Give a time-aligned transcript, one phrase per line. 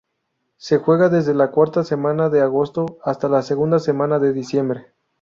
[0.57, 4.87] Se juega desde la cuarta semana de agosto hasta la segunda semana de diciembre.